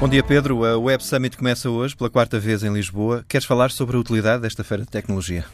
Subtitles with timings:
[0.00, 0.64] Bom dia, Pedro.
[0.64, 3.22] A Web Summit começa hoje, pela quarta vez em Lisboa.
[3.28, 5.44] Queres falar sobre a utilidade desta feira de tecnologia?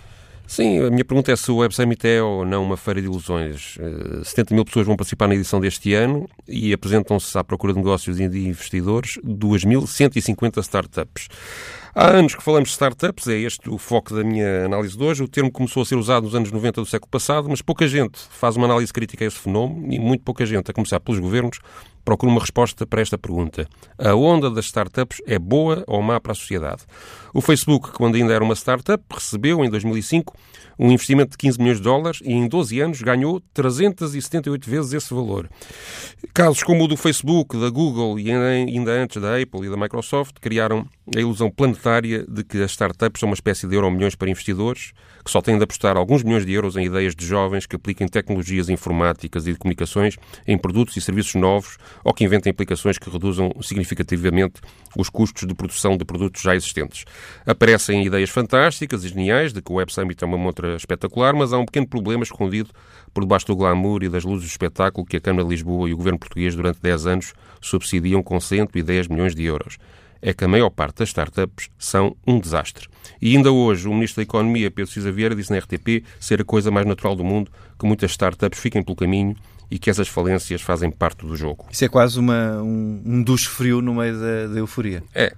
[0.46, 3.08] Sim, a minha pergunta é se o Web Summit é ou não uma feira de
[3.08, 3.76] ilusões.
[4.22, 7.78] 70 eh, mil pessoas vão participar na edição deste ano e apresentam-se à procura de
[7.78, 11.28] negócios e de investidores 2.150 startups.
[11.94, 15.22] Há anos que falamos de startups, é este o foco da minha análise de hoje.
[15.22, 18.18] O termo começou a ser usado nos anos 90 do século passado, mas pouca gente
[18.30, 21.58] faz uma análise crítica a esse fenómeno e muito pouca gente, a começar pelos governos,
[22.04, 23.66] procura uma resposta para esta pergunta.
[23.98, 26.82] A onda das startups é boa ou má para a sociedade?
[27.32, 30.36] O Facebook, quando ainda era uma startup, recebeu em 2005
[30.78, 35.12] um investimento de 15 milhões de dólares e em 12 anos ganhou 378 vezes esse
[35.12, 35.48] valor.
[36.36, 40.34] Casos como o do Facebook, da Google e ainda antes da Apple e da Microsoft
[40.38, 44.28] criaram a ilusão planetária de que as startups são uma espécie de euro milhões para
[44.28, 44.92] investidores
[45.24, 48.06] que só têm de apostar alguns milhões de euros em ideias de jovens que apliquem
[48.06, 53.08] tecnologias informáticas e de comunicações em produtos e serviços novos ou que inventem aplicações que
[53.08, 54.60] reduzam significativamente
[54.94, 57.06] os custos de produção de produtos já existentes.
[57.46, 61.52] Aparecem ideias fantásticas e geniais de que o Web Summit é uma montra espetacular, mas
[61.52, 62.70] há um pequeno problema escondido
[63.14, 65.94] por debaixo do glamour e das luzes do espetáculo que a Câmara de Lisboa e
[65.94, 69.78] o governo português durante 10 anos subsidiam com 110 milhões de euros
[70.20, 72.88] é que a maior parte das startups são um desastre.
[73.20, 76.44] E ainda hoje o Ministro da Economia, Pedro Cisa Vieira, disse na RTP ser a
[76.44, 79.36] coisa mais natural do mundo que muitas startups fiquem pelo caminho
[79.70, 81.66] e que essas falências fazem parte do jogo.
[81.70, 85.02] Isso é quase uma, um, um duche frio no meio da, da euforia.
[85.14, 85.32] É.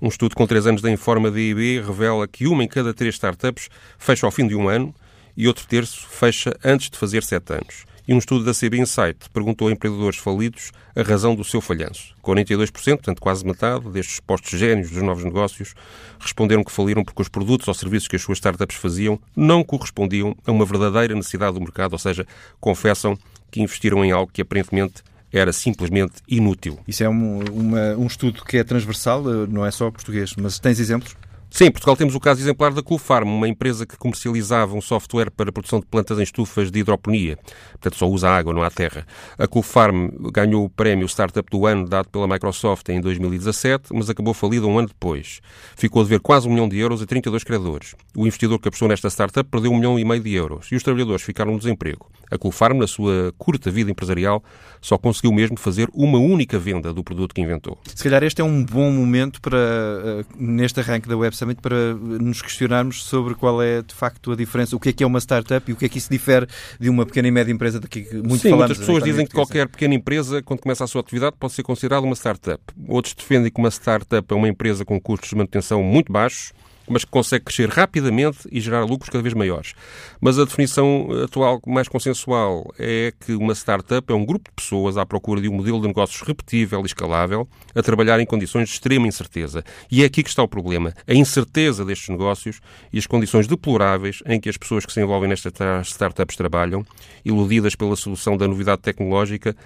[0.00, 3.14] Um estudo com três anos da Informa da IB revela que uma em cada três
[3.14, 4.94] startups fecha ao fim de um ano
[5.36, 7.84] e outro terço fecha antes de fazer sete anos.
[8.06, 12.14] E um estudo da CB Insight perguntou a empreendedores falidos a razão do seu falhanço.
[12.22, 15.74] 42%, portanto quase metade, destes postos génios dos novos negócios
[16.20, 20.36] responderam que faliram porque os produtos ou serviços que as suas startups faziam não correspondiam
[20.46, 22.26] a uma verdadeira necessidade do mercado, ou seja,
[22.60, 23.18] confessam
[23.50, 26.78] que investiram em algo que aparentemente era simplesmente inútil.
[26.86, 30.58] Isso é um, uma, um estudo que é transversal, eh, não é só português, mas
[30.58, 31.16] tens exemplos?
[31.54, 35.30] Sim, em Portugal temos o caso exemplar da Coolfarm, uma empresa que comercializava um software
[35.30, 37.38] para a produção de plantas em estufas de hidroponia.
[37.70, 39.06] Portanto, só usa água, não há terra.
[39.38, 44.34] A Coolfarm ganhou o prémio Startup do Ano dado pela Microsoft em 2017, mas acabou
[44.34, 45.40] falida um ano depois.
[45.76, 47.94] Ficou a dever quase um milhão de euros a 32 credores.
[48.16, 50.82] O investidor que apostou nesta startup perdeu um milhão e meio de euros e os
[50.82, 52.10] trabalhadores ficaram no desemprego.
[52.32, 54.42] A Coolfarm, na sua curta vida empresarial,
[54.80, 57.78] só conseguiu mesmo fazer uma única venda do produto que inventou.
[57.94, 62.40] Se calhar este é um bom momento para, eh, neste arranque da website, para nos
[62.40, 65.70] questionarmos sobre qual é de facto a diferença, o que é que é uma startup
[65.70, 66.46] e o que é que isso difere
[66.78, 68.68] de uma pequena e média empresa de que muito Sim, falamos.
[68.68, 72.06] muitas pessoas dizem que qualquer pequena empresa, quando começa a sua atividade, pode ser considerada
[72.06, 72.62] uma startup.
[72.88, 76.52] Outros defendem que uma startup é uma empresa com custos de manutenção muito baixos
[76.88, 79.74] mas que consegue crescer rapidamente e gerar lucros cada vez maiores.
[80.20, 84.96] Mas a definição atual mais consensual é que uma startup é um grupo de pessoas
[84.96, 88.74] à procura de um modelo de negócios repetível e escalável, a trabalhar em condições de
[88.74, 89.64] extrema incerteza.
[89.90, 90.92] E é aqui que está o problema.
[91.06, 92.60] A incerteza destes negócios
[92.92, 95.52] e as condições deploráveis em que as pessoas que se envolvem nestas
[95.88, 96.84] startups trabalham,
[97.24, 99.56] iludidas pela solução da novidade tecnológica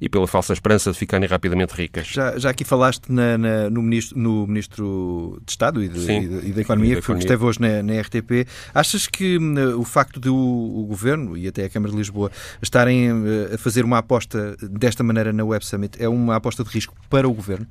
[0.00, 2.08] e pela falsa esperança de ficarem rapidamente ricas.
[2.08, 6.28] Já, já aqui falaste na, na, no, ministro, no Ministro de Estado e, de, e,
[6.28, 8.46] de, e da Economia, que esteve hoje na, na, RTP.
[8.74, 12.30] Achas que hum, o facto de o, o, Governo e até a Câmara de Lisboa
[12.60, 16.70] estarem eh, a fazer uma aposta desta maneira na Web Summit é uma aposta de
[16.70, 17.66] risco para o Governo?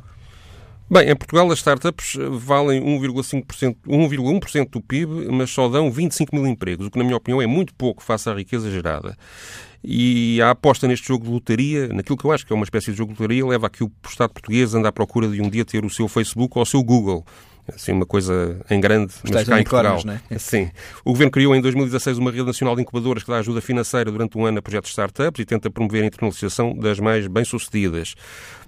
[0.94, 6.46] Bem, em Portugal as startups valem 1,5%, 1,1% do PIB, mas só dão 25 mil
[6.46, 9.16] empregos, o que na minha opinião é muito pouco face à riqueza gerada.
[9.82, 12.92] E a aposta neste jogo de lotaria, naquilo que eu acho que é uma espécie
[12.92, 15.50] de jogo de lotaria, leva a que o Estado português ande à procura de um
[15.50, 17.26] dia ter o seu Facebook ou o seu Google
[17.68, 20.02] assim, uma coisa em grande, mas cá em Portugal.
[20.06, 20.40] Não é?
[20.40, 20.70] Sim.
[21.04, 24.38] O Governo criou em 2016 uma rede nacional de incubadoras que dá ajuda financeira durante
[24.38, 28.16] um ano a projetos de startups e tenta promover a internacionalização das mais bem-sucedidas.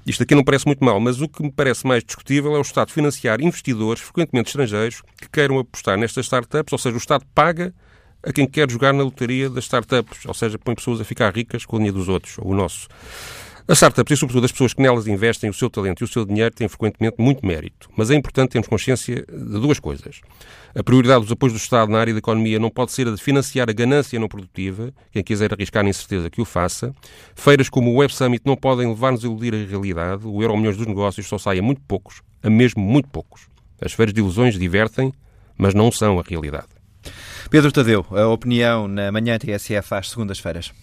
[0.05, 2.61] Isto aqui não parece muito mal, mas o que me parece mais discutível é o
[2.61, 7.73] Estado financiar investidores, frequentemente estrangeiros, que queiram apostar nestas startups, ou seja, o Estado paga
[8.21, 11.65] a quem quer jogar na lotaria das startups, ou seja, põe pessoas a ficar ricas
[11.65, 12.87] com o dinheiro dos outros, ou o nosso.
[13.65, 16.25] As startups e, sobretudo, as pessoas que nelas investem o seu talento e o seu
[16.25, 17.89] dinheiro têm frequentemente muito mérito.
[17.95, 20.19] Mas é importante termos consciência de duas coisas.
[20.75, 23.21] A prioridade dos apoios do Estado na área da economia não pode ser a de
[23.21, 26.93] financiar a ganância não produtiva, quem quiser arriscar na incerteza que o faça.
[27.35, 30.27] Feiras como o Web Summit não podem levar-nos a iludir a realidade.
[30.27, 33.47] O euro milhões dos negócios só sai a muito poucos, a mesmo muito poucos.
[33.81, 35.13] As feiras de ilusões divertem,
[35.57, 36.67] mas não são a realidade.
[37.49, 40.73] Pedro Tadeu, a opinião na manhã TSF às segundas-feiras.